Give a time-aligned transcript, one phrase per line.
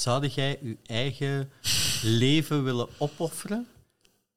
[0.00, 1.50] Zou jij je eigen
[2.02, 3.66] leven willen opofferen?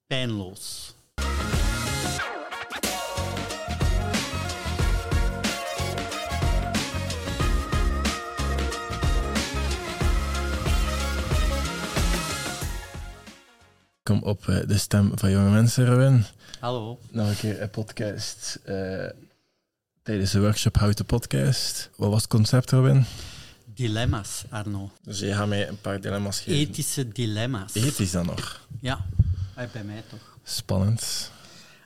[0.07, 0.95] Pijnloos.
[14.03, 16.25] Kom op eh, de stem van jonge mensen, Robin.
[16.59, 16.99] Hallo.
[17.11, 19.05] Nog een keer een podcast eh,
[20.01, 21.89] tijdens de workshop Houten Podcast.
[21.95, 23.05] Wat was het concept, Robin?
[23.73, 24.91] Dilemma's, Arno.
[25.01, 26.59] Dus je gaat mij een paar dilemma's geven.
[26.59, 27.73] Ethische dilemma's.
[27.73, 28.67] Ethisch dan nog?
[28.79, 29.05] Ja,
[29.55, 30.37] bij mij toch.
[30.43, 31.31] Spannend.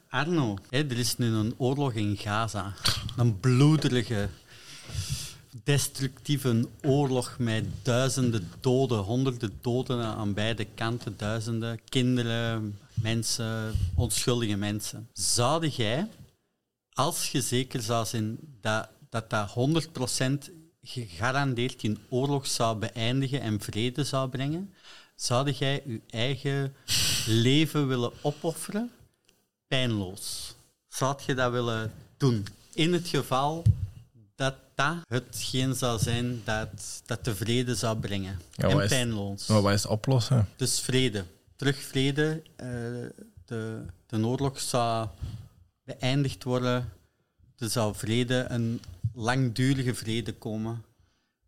[0.10, 2.74] Arno, hè, er is nu een oorlog in Gaza.
[3.18, 4.30] Een bloederige,
[5.64, 15.08] destructieve oorlog met duizenden doden, honderden doden aan beide kanten, duizenden kinderen, mensen, onschuldige mensen.
[15.14, 16.08] Zou jij,
[16.94, 19.50] als je zeker zou zijn dat dat, dat
[20.48, 24.74] 100% gegarandeerd in oorlog zou beëindigen en vrede zou brengen,
[25.16, 26.76] zou jij je eigen
[27.26, 28.92] leven willen opofferen
[29.68, 30.56] pijnloos.
[30.88, 32.46] Zou je dat willen doen?
[32.74, 33.64] In het geval
[34.36, 38.40] dat dat hetgeen zou zijn dat, dat de vrede zou brengen.
[38.52, 39.48] Ja, en pijnloos.
[39.48, 40.50] Maar wat is het oplossen?
[40.56, 41.26] Dus vrede.
[41.56, 42.42] Terug vrede.
[42.56, 42.68] eh,
[43.46, 45.08] de, de oorlog zou
[45.84, 46.92] beëindigd worden.
[47.58, 48.82] Er zou vrede, een
[49.18, 50.84] langdurige vrede komen.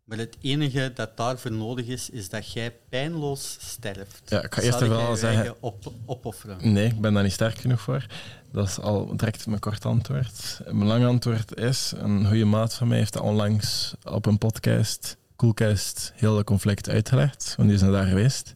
[0.04, 4.22] Maar het enige dat daarvoor nodig is, is dat jij pijnloos sterft.
[4.26, 6.72] Ja, ik ga eerst Zou en vooral jij je zeggen- Op, opofferen.
[6.72, 8.06] Nee, ik ben daar niet sterk genoeg voor.
[8.52, 10.60] Dat is al direct mijn kort antwoord.
[10.64, 15.16] Mijn lang antwoord is, een goede maat van mij heeft dat onlangs op een podcast,
[15.36, 18.54] Coolcast, heel het conflict uitgelegd, want die is daar geweest.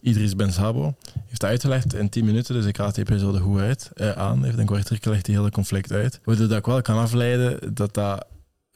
[0.00, 0.94] Idris Ben Sabo
[1.26, 4.44] heeft dat uitgelegd in 10 minuten, dus ik raad de episode goed uit, eh, aan.
[4.44, 6.20] Heeft een kwartier gelegd die hele conflict uit.
[6.24, 8.26] Waardoor dat ik wel kan afleiden dat dat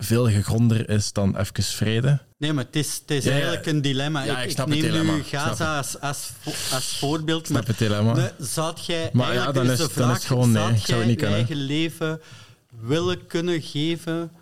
[0.00, 2.18] veel gegronder is dan even vrede.
[2.38, 3.36] Nee, maar het is, het is Ja, ja.
[3.36, 4.22] eigenlijk een dilemma.
[4.22, 5.12] Ja, ik ik, snap ik het neem dilemma.
[5.16, 6.30] nu Gaza als, als,
[6.72, 7.46] als voorbeeld.
[7.46, 8.12] Snap Maar het dilemma?
[8.14, 10.52] de, zou jij Maar ja, eigenlijk dan is is- de dan is vraag, het gewoon
[10.52, 10.62] nee.
[10.62, 11.36] zou Ik zou het jij niet je kunnen.
[11.38, 12.20] eigen leven
[12.80, 14.32] willen kunnen geven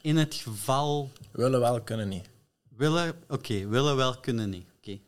[0.00, 1.10] in het geval...
[1.32, 2.28] Willen wel, kunnen niet.
[2.76, 4.66] Willen, oké, willen wel kunnen niet.
[4.76, 4.98] Oké.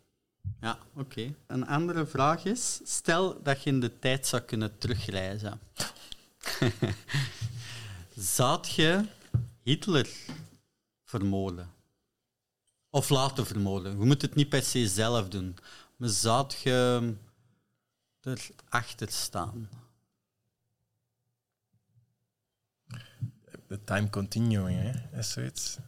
[0.61, 1.33] Ja, oké.
[1.47, 5.61] Een andere vraag is, stel dat je in de tijd zou kunnen terugreizen.
[8.17, 9.01] zou je
[9.63, 10.09] Hitler
[11.05, 11.71] vermoorden?
[12.91, 13.99] Of laten vermoorden?
[13.99, 15.57] Je moet het niet per se zelf doen.
[15.97, 17.15] Maar zou je
[18.69, 19.69] erachter staan?
[23.67, 25.79] The time continuing, hè, is zoiets.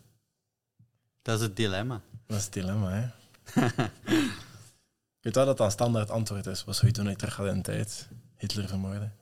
[1.22, 2.00] Dat is het dilemma.
[2.26, 3.10] Dat is het dilemma, hè.
[5.20, 6.64] Weet wel dat dat een standaard antwoord is?
[6.80, 8.08] Je doen als je terug gaat in de tijd?
[8.36, 9.14] Hitler vermoorden?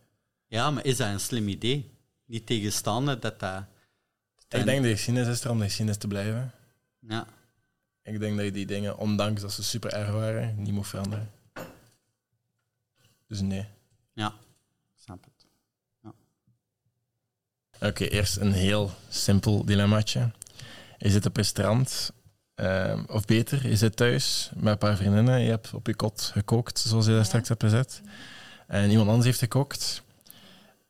[0.47, 1.95] Ja, maar is dat een slim idee?
[2.25, 3.65] Niet tegenstaande dat dat...
[4.59, 6.53] Ik denk dat geschiedenis is er om de geschiedenis te blijven.
[6.99, 7.27] Ja.
[8.03, 11.31] Ik denk dat je die dingen, ondanks dat ze super erg waren, niet moet veranderen.
[13.27, 13.67] Dus nee.
[14.13, 14.35] Ja,
[14.95, 15.41] ik snap het.
[17.81, 20.31] Oké, eerst een heel simpel dilemmaatje.
[20.99, 22.13] Je zit op een strand,
[22.55, 25.41] ehm, of beter, je zit thuis met een paar vriendinnen.
[25.41, 28.01] Je hebt op je kot gekookt, zoals je daar straks hebt gezet.
[28.67, 30.03] En iemand anders heeft gekookt.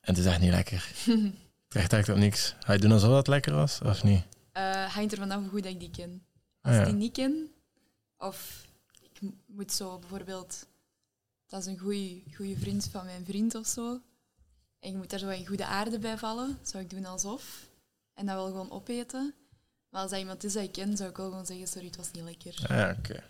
[0.01, 0.91] En het is echt niet lekker.
[1.71, 2.55] Het trekt echt op niks.
[2.61, 4.23] Ga je doen alsof dat lekker was, of niet?
[4.53, 6.23] Eh, hangt er vanaf hoe goed ik die ken.
[6.61, 6.91] Als Ah, ik ja.
[6.93, 7.49] die niet ken,
[8.19, 8.67] of
[9.03, 10.67] ik moet zo bijvoorbeeld,
[11.47, 14.01] dat is een goede vriend van mijn vriend of zo,
[14.81, 17.69] en je moet daar zo in goede aarde bij vallen, zou ik doen alsof,
[18.15, 19.35] en dat wel gewoon opeten.
[19.91, 21.97] Maar als dat iemand is dat ik ken, zou ik wel gewoon zeggen, sorry, het
[21.97, 22.55] was niet lekker.
[22.63, 23.23] Ah, ja, oké.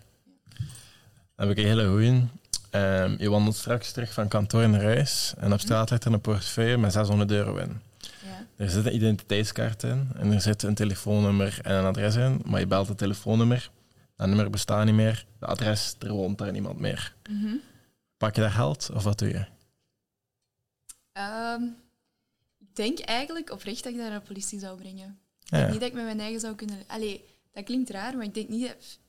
[1.35, 2.23] Dan heb ik een hele goeie.
[2.69, 6.21] Ehm, je wandelt straks terug van kantoor naar huis en op straat ligt er een
[6.21, 7.81] portefeuille met 600 euro in.
[8.61, 12.59] Er zit een identiteitskaart in en er zit een telefoonnummer en een adres in, maar
[12.59, 13.71] je belt het telefoonnummer,
[14.15, 17.15] dat nummer bestaat niet meer, de adres, er woont daar niemand meer.
[17.29, 17.55] Mhm.
[18.17, 19.45] Pak je dat geld of wat doe je?
[21.11, 21.63] Ehm,
[22.57, 25.19] ik denk eigenlijk oprecht dat ik dat naar de politie zou brengen.
[25.39, 26.83] Ja, Niet dat ik met mijn eigen zou kunnen...
[26.87, 28.67] Allee, dat klinkt raar, maar ik denk niet...
[28.67, 28.99] Dat,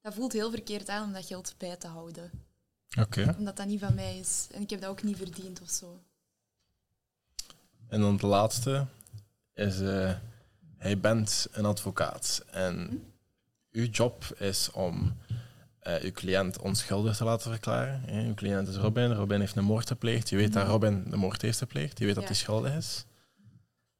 [0.00, 2.30] dat voelt heel verkeerd aan om dat geld bij te houden.
[2.98, 3.34] oké.
[3.38, 4.46] Omdat dat niet van mij is.
[4.50, 6.00] En ik heb dat ook niet verdiend of zo.
[7.90, 8.86] En dan de laatste
[9.54, 10.12] is, eh
[10.76, 13.02] hij bent een advocaat en
[13.70, 15.16] uw job is om
[15.80, 18.02] eh, uw cliënt onschuldig te laten verklaren.
[18.06, 18.22] hè.
[18.26, 20.28] Uw cliënt is Robin, Robin heeft een moord gepleegd.
[20.28, 22.28] Je weet dat Robin de moord heeft gepleegd, je weet dat Ja.
[22.30, 23.04] hij schuldig is.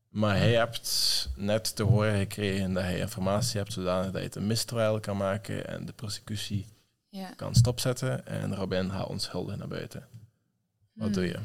[0.08, 4.34] Maar hij hebt net te horen gekregen dat hij informatie hebt zodanig dat je het
[4.36, 6.66] een mistrial kan maken en de prosecutie
[7.08, 7.30] Ja.
[7.36, 10.08] kan stopzetten en Robin gaat onschuldig naar buiten.
[10.92, 11.38] Wat doe je?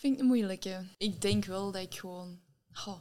[0.00, 0.84] Vind ik een moeilijke.
[0.98, 2.40] Ik denk wel dat ik gewoon...
[2.72, 3.00] Goh.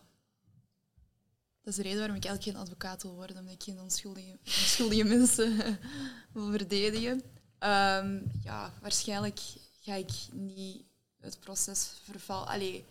[1.62, 4.38] Dat is de reden waarom ik eigenlijk geen advocaat wil worden, omdat ik geen onschuldige,
[4.46, 5.57] onschuldige mensen
[6.34, 7.22] wil verdedigen.
[7.60, 9.40] Ehm, ja, waarschijnlijk
[9.80, 10.84] ga ik niet
[11.19, 12.48] het proces verval...
[12.48, 12.86] Allee,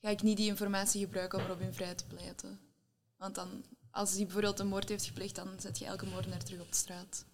[0.00, 2.60] ga ik niet die informatie gebruiken om Robin vrij te pleiten.
[3.16, 6.60] Want dan, als hij bijvoorbeeld een moord heeft gepleegd, dan zet je elke moordenaar terug
[6.60, 7.24] op de straat.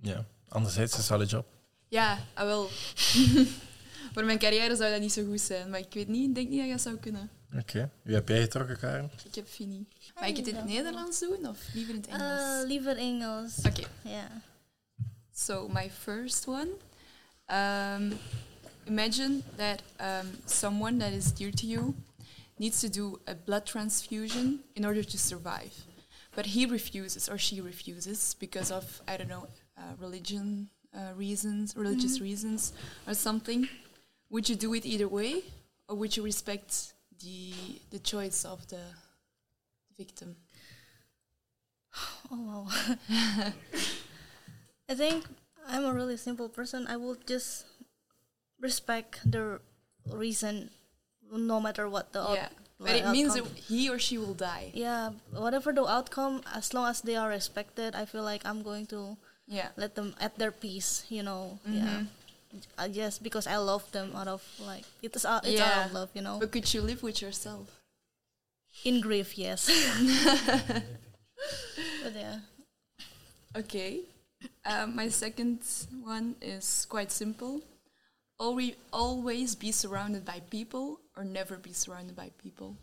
[0.00, 0.26] Ja.
[0.48, 1.46] Anderzijds, een solid job.
[1.88, 2.68] Ja, ah, wel.
[4.12, 6.48] Voor mijn carrière zou dat niet zo goed zijn, maar ik weet niet, ik denk
[6.48, 7.30] niet dat je dat zou kunnen.
[7.58, 7.90] Oké.
[8.02, 9.10] Wie heb jij getrokken, Karen?
[9.28, 9.86] Ik heb Fini.
[10.14, 12.40] Mag ik het in het Nederlands doen of liever in het Engels?
[12.62, 13.58] Uh, liever Engels.
[13.66, 14.24] Oké, Yeah.
[15.34, 16.68] so my first one.
[17.46, 18.12] Um,
[18.86, 21.94] imagine that um, someone that is dear to you
[22.56, 25.72] needs to do a blood transfusion in order to survive.
[26.34, 31.74] But he refuses or she refuses because of, I don't know, uh, religion uh, reasons,
[31.76, 32.72] religious reasons
[33.06, 33.68] or something.
[34.32, 35.44] Would you do it either way
[35.88, 37.52] or would you respect the,
[37.92, 38.80] the choice of the
[39.96, 40.36] victim?
[42.32, 42.66] Oh wow.
[44.88, 45.24] I think
[45.68, 46.86] I'm a really simple person.
[46.88, 47.66] I will just
[48.60, 49.60] respect the
[50.10, 50.70] reason,
[51.30, 52.48] no matter what the out- yeah.
[52.80, 54.72] But it means that he or she will die.
[54.74, 58.86] yeah, whatever the outcome, as long as they are respected, I feel like I'm going
[58.90, 59.68] to Yeah.
[59.76, 61.04] let them at their peace.
[61.08, 62.02] You know, yeah.
[62.02, 62.04] Mm-hmm.
[62.76, 66.10] Uh, just because I love them out of like it's out, it's out of love,
[66.14, 66.38] you know.
[66.38, 67.80] But could you live with yourself?
[68.84, 69.68] In grief, yes.
[72.02, 72.38] but yeah.
[73.56, 74.00] Okay.
[74.64, 75.60] Um, my second
[76.02, 77.60] one is quite simple.
[78.38, 82.76] Always, always be surrounded by people or never be surrounded by people.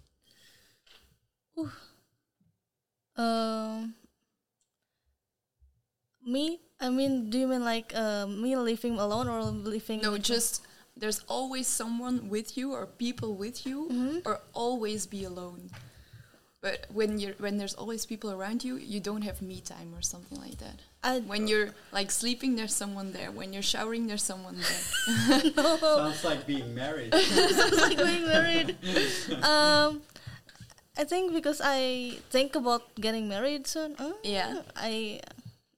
[3.17, 3.95] Um,
[6.25, 6.61] me?
[6.79, 10.01] I mean, do you mean like uh, me living alone or living?
[10.01, 10.61] No, just
[10.95, 15.69] there's always someone with you or people with you or always be alone.
[16.61, 20.01] But when you're when there's always people around you, you don't have me time or
[20.01, 20.81] something like that.
[21.01, 23.31] I When you're like sleeping, there's someone there.
[23.31, 25.39] When you're showering, there's someone there.
[25.79, 27.13] Sounds like being married.
[27.15, 28.75] Sounds like being married.
[29.43, 30.01] um,
[30.97, 33.95] I think because I think about getting married soon.
[33.97, 34.11] huh?
[34.23, 34.63] Yeah.
[34.75, 35.21] I,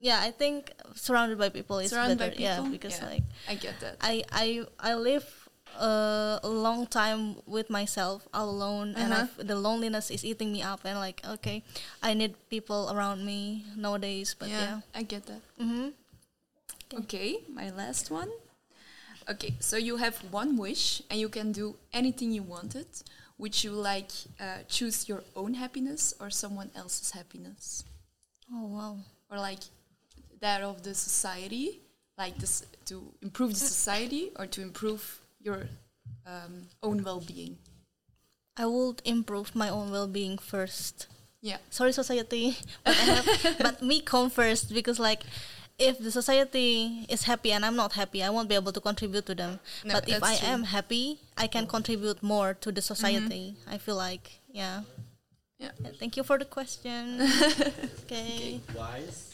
[0.01, 2.42] yeah, I think surrounded by people is Surrounded by better.
[2.42, 3.06] Yeah, because Yeah.
[3.07, 3.98] like I get that.
[4.01, 5.25] I I I live
[5.80, 9.24] uh, a long time with myself all alone, and Uh-huh.
[9.24, 10.81] I've, the loneliness is eating me up.
[10.83, 11.63] And like, okay,
[12.03, 14.36] I need people around me nowadays.
[14.38, 15.42] But yeah, yeah, I get that.
[15.57, 15.89] hmm
[16.94, 18.30] Okay, my last one.
[19.30, 22.88] Okay, so you have one wish and you can do anything you wanted.
[23.38, 27.83] Would you like uh, choose your own happiness or someone else's happiness,
[28.53, 28.98] oh wow.
[29.30, 29.59] or like
[30.41, 31.79] that of the society,
[32.17, 35.67] like this to improve the society or to improve your
[36.25, 37.57] um, own well-being?
[38.57, 41.07] I would improve my own well-being first.
[41.41, 45.23] Yeah, Sorry, society, but I have, but me come first because like.
[45.79, 49.25] If the society is happy and I'm not happy, I won't be able to contribute
[49.25, 49.59] to them.
[49.83, 50.47] No, but if I true.
[50.47, 53.55] am happy, I can contribute more to the society.
[53.65, 54.81] I feel like, yeah.
[55.57, 55.71] yeah.
[55.81, 57.21] Yeah, Thank you for the question.
[58.05, 58.61] okay.
[58.75, 59.31] Wise?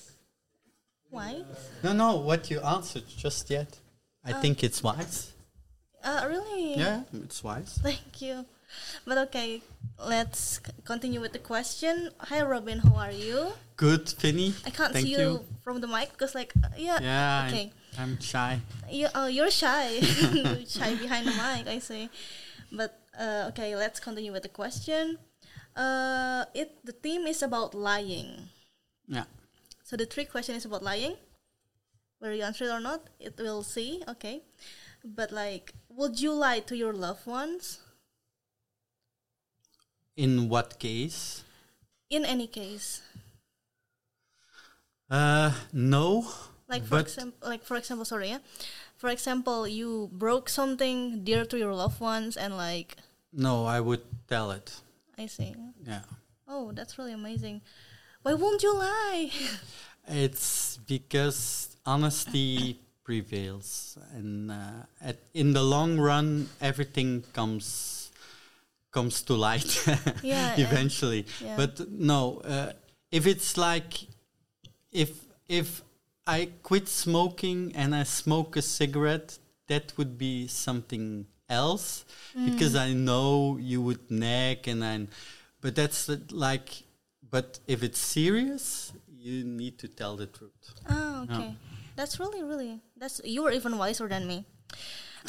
[1.10, 1.44] Why?
[1.84, 3.80] No, no, what you answered just yet.
[4.26, 5.32] I think it's wise.
[6.04, 6.76] Uh, really?
[6.76, 7.80] Yeah, it's wise.
[7.84, 8.46] Thank you.
[9.06, 9.62] But okay,
[10.06, 12.10] let's c- continue with the question.
[12.20, 12.80] Hi, Robin.
[12.80, 13.54] How are you?
[13.78, 14.54] Good, Finny.
[14.66, 17.00] I can't Thank see you, from the mic because, like, uh, yeah.
[17.02, 17.72] Yeah, I'm- Okay.
[17.98, 18.60] I'm, shy.
[18.92, 20.00] You, oh, you're shy.
[20.68, 22.10] shy behind the mic, I see.
[22.72, 25.18] But uh, okay, let's continue with the question.
[25.76, 28.50] Uh, it the theme is about lying.
[29.08, 29.24] Yeah.
[29.88, 31.16] So the trick question is about lying.
[32.20, 34.04] Whether you answer it or not, it will see.
[34.06, 34.42] Okay,
[35.06, 37.80] but like, would you lie to your loved ones?
[40.18, 41.46] In what case?
[42.10, 43.02] In any case,
[45.10, 46.28] Uh, no.
[46.68, 48.44] like for example, like for example, sorry, yeah.
[48.98, 52.98] For example, you broke something dear to your loved ones, and like,
[53.32, 54.82] No, I would tell it.
[55.18, 55.56] I see.
[55.86, 56.04] Yeah.
[56.46, 57.62] Oh, that's really amazing.
[58.28, 59.32] Why won't you lie?
[60.10, 68.12] It's because honesty prevails, and uh, at, in the long run, everything comes
[68.92, 69.72] comes to light
[70.24, 71.26] Yeah, eventually.
[71.42, 71.56] yeah.
[71.56, 72.74] But no, uh,
[73.12, 73.94] if it's like
[74.92, 75.10] if
[75.48, 75.82] if
[76.26, 82.04] I quit smoking and I smoke a cigarette, that would be something else
[82.34, 82.88] because Mm.
[82.88, 85.08] I know you would nag and I.
[85.62, 86.84] But that's like,
[87.32, 90.74] but if it's serious, you need to tell the truth.
[90.90, 91.56] Oh, okay.
[91.96, 92.80] That's really, really.
[92.96, 94.46] That's you were even wiser than me.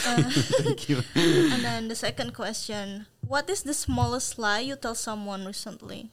[0.06, 0.30] Uh,
[0.62, 1.02] Thank you.
[1.14, 6.10] and then the second question: What is the smallest lie you tell someone recently?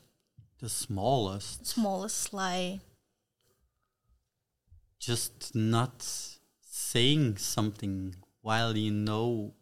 [0.60, 2.80] the smallest, Smallest lie.
[5.00, 6.02] just not
[6.62, 9.54] saying something while you know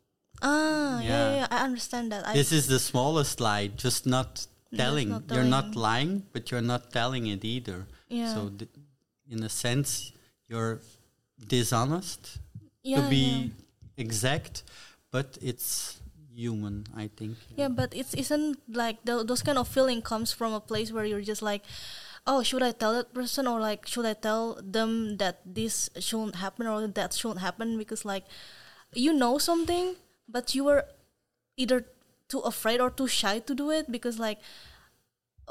[0.42, 1.36] Ah, yeah, yeah, Yeah.
[1.36, 2.27] yeah, I understand that.
[2.27, 4.46] I, this is the smallest lie, just not
[4.77, 5.10] telling.
[5.10, 7.86] not You're not lying, but you're not telling it either.
[8.10, 8.70] yeah, So, th-
[9.30, 10.12] in a sense,
[10.48, 10.82] you're
[11.48, 12.38] dishonest
[12.84, 13.48] yeah, to be yeah.
[13.98, 14.63] exact,
[15.12, 16.00] but it's
[16.34, 17.38] human, I think.
[17.56, 21.06] Yeah, but it's isn't like tho- those kind of feeling comes from a place where
[21.06, 21.63] you're just like,
[22.25, 26.36] oh, should I tell that person or like should I tell them that this shouldn't
[26.36, 28.25] happen or that shouldn't happen because like
[28.94, 29.96] you know something
[30.30, 30.86] but you were
[31.58, 31.86] either
[32.30, 34.39] too afraid or too shy to do it because like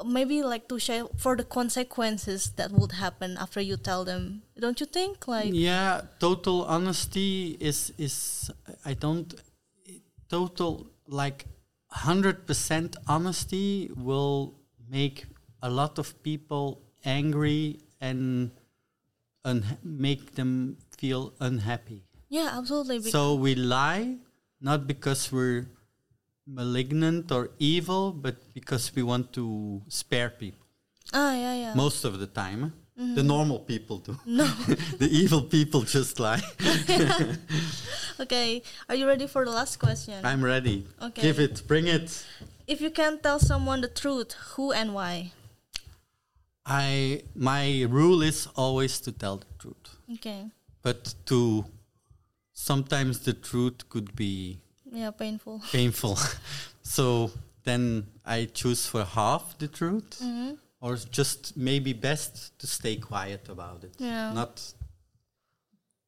[0.05, 4.79] maybe like too shy for the consequences that would happen after you tell them don't
[4.79, 8.49] you think like yeah, total honesty is is
[8.83, 9.33] I don't
[10.29, 11.45] total like
[11.91, 14.55] hundred percent honesty will
[14.89, 15.25] make
[15.61, 18.49] a lot of people angry and
[19.45, 22.01] un- make them feel unhappy.
[22.29, 24.17] yeah absolutely So we lie
[24.59, 25.67] not because we're
[26.45, 30.65] malignant or evil, but because we want to spare people.
[31.13, 33.15] ah yeah yeah Most of the time, eh?
[33.15, 34.13] the normal people do.
[34.25, 34.45] no
[35.01, 36.41] the evil people just lie.
[38.19, 40.85] okay are you ready for the last question I'm ready.
[41.01, 41.21] Okay.
[41.21, 42.25] Give it, bring it.
[42.67, 45.31] If you can't tell someone the truth, who and why?
[46.65, 49.85] I my rule is always to tell the truth,
[50.15, 50.47] Okay.
[50.81, 51.65] but to
[52.53, 54.59] sometimes the truth could be
[54.93, 55.61] Yeah, painful.
[55.71, 56.17] painful.
[56.83, 57.31] so
[57.63, 60.51] then I choose for half the truth, Mm-hmm.
[60.81, 64.33] or just maybe best to stay quiet about it, Yeah.
[64.33, 64.61] not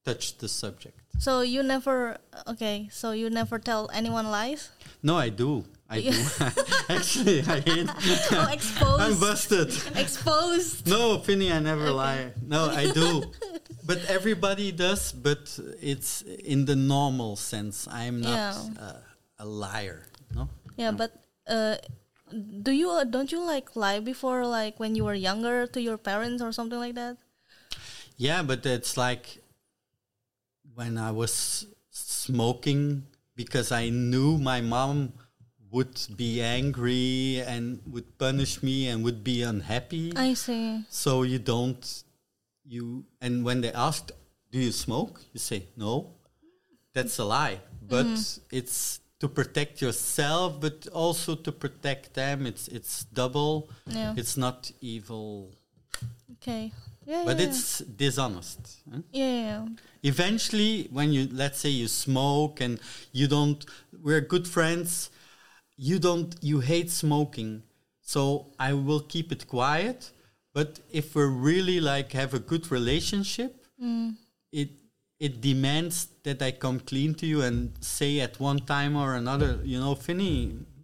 [0.06, 1.00] touch the subject.
[1.20, 4.70] So you never okay, so you never tell anyone lies?
[5.02, 5.64] No, I do.
[5.90, 6.12] I do.
[6.90, 7.90] Actually, I hate.
[8.82, 9.70] Oh, I'm busted.
[9.96, 10.88] exposed.
[10.88, 12.34] No, Finny, I never lie.
[12.46, 13.24] No, I do.
[13.86, 17.88] But everybody does, but it's in the normal sense.
[17.88, 18.58] I'm not Yeah.
[18.82, 19.00] uh,
[19.40, 20.08] a liar.
[20.34, 20.50] No?
[20.76, 20.98] Yeah, No.
[20.98, 21.12] but
[21.48, 21.78] uh
[22.66, 25.98] do you uh, don't you like lie before like when you were younger to your
[26.02, 27.18] parents or something like that?
[28.18, 29.44] Yeah, but it's like
[30.74, 35.14] when I was smoking because I knew my mom
[35.72, 40.14] would be angry and would punish me and would be unhappy.
[40.16, 40.86] I see.
[40.90, 41.84] So you don't
[42.68, 44.12] you and when they asked,
[44.52, 46.12] "Do you smoke?" You say, "No."
[46.94, 48.56] That's a lie, but mm-hmm.
[48.56, 52.46] it's to protect yourself, but also to protect them.
[52.46, 53.70] It's it's double.
[53.86, 54.14] Yeah.
[54.16, 55.52] It's not evil,
[56.34, 56.72] Okay.
[57.06, 58.78] Yeah, but yeah, it's dishonest.
[58.92, 59.02] huh?
[59.12, 59.26] yeah.
[59.26, 59.66] yeah, yeah.
[60.04, 62.80] Eventually, when you let's say you smoke and
[63.12, 63.64] you don't,
[64.02, 65.12] we're good friends.
[65.78, 67.64] You don't, you hate smoking,
[68.02, 70.12] so I will keep it quiet.
[70.56, 73.52] But if we're really like have a good relationship,
[74.62, 74.70] it
[75.20, 79.60] it demands that I come clean to you and say at one time or another,
[79.64, 80.36] you know, Finny,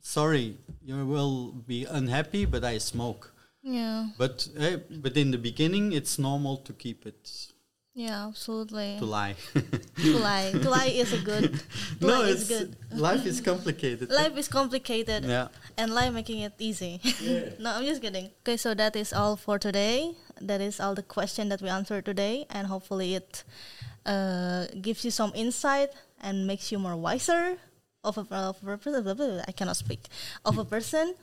[0.01, 1.37] sorry, you will
[1.73, 3.33] be unhappy, but I smoke.
[3.63, 4.09] Yeah.
[4.17, 7.23] But eh, but in the beginning, it's normal to keep it
[7.93, 8.95] Yeah, absolutely.
[8.99, 9.35] to lie.
[9.53, 10.51] to lie.
[10.51, 11.59] To lie is a good.
[11.99, 12.75] To no, lie it's is good.
[12.91, 14.09] life is complicated.
[14.09, 15.25] Life is complicated.
[15.25, 15.49] yeah.
[15.77, 16.99] and lie making it easy.
[17.59, 18.31] no, I'm just kidding.
[18.41, 20.15] Okay, so that is all for today.
[20.39, 23.43] That is all the question that we answered today, and hopefully it
[24.05, 25.89] uh, gives you some insight
[26.21, 27.57] and makes you more wiser
[28.03, 29.41] of a, of a person.
[29.47, 30.07] I cannot speak
[30.45, 31.13] of a person,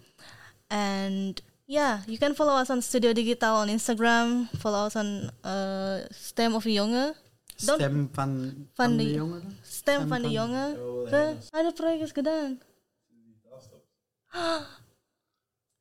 [0.71, 4.49] and yeah, you can follow us on Studio Digital on Instagram.
[4.59, 7.15] Follow us on uh, Stem of de Jonge.
[7.57, 9.59] Stem van, Van van de- de jongeren.
[9.63, 10.75] Stem Stem van de Jonge.
[11.11, 12.61] De, ah, de project is gedaan.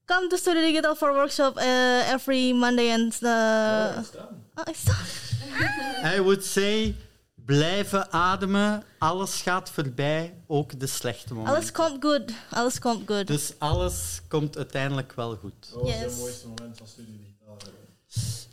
[0.06, 4.02] Come to Studio Digital for workshop uh, every Monday and uh,
[4.56, 4.86] oh, it's
[6.04, 6.96] I would say,
[7.48, 8.84] blijven ademen.
[8.98, 11.56] Alles gaat voorbij, ook de slechte momenten.
[11.56, 12.32] alles komt good.
[12.52, 13.28] Alles komt good.
[13.28, 15.70] Dus alles komt uiteindelijk wel goed.
[15.74, 16.02] Wat was Yes.
[16.02, 17.58] het mooiste moment van studie digitaal?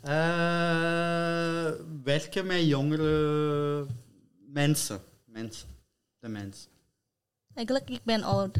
[0.01, 1.71] Eh,
[2.03, 3.85] werken met jongere
[4.47, 5.01] mensen.
[5.25, 5.67] Mensen.
[6.19, 6.69] De mensen.
[7.53, 8.57] Eigenlijk, ik ben oud.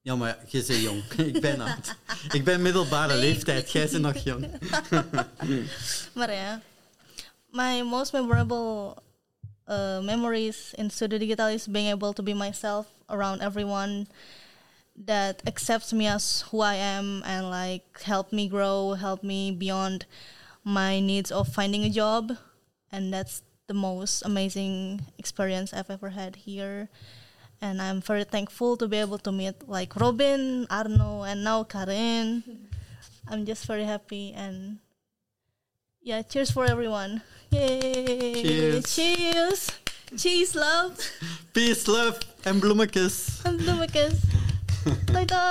[0.00, 1.02] Ja, maar je bent jong.
[1.34, 1.96] Ik ben oud.
[2.32, 3.70] Ik ben middelbare leeftijd.
[3.70, 4.46] Jij bent nog jong.
[6.14, 6.60] Maar ja,
[7.50, 8.94] my most memorable
[9.68, 14.08] uh, memories in Studio Digital is being able to be myself around everyone
[14.96, 20.06] that accepts me as who I am and like help me grow, help me beyond
[20.64, 22.36] my needs of finding a job,
[22.90, 26.88] and that's the most amazing experience I've ever had here.
[27.60, 32.42] And I'm very thankful to be able to meet like Robin, Arno, and now Karin.
[33.28, 34.78] I'm just very happy and
[36.02, 37.22] yeah, cheers for everyone.
[37.50, 38.42] Yay!
[38.42, 38.94] Cheers.
[38.94, 39.70] Cheers!
[40.16, 40.96] Cheese, love,
[41.52, 43.42] Peace, love en bloemetjes.
[43.44, 44.14] and bloemetjes.
[45.12, 45.26] Bye,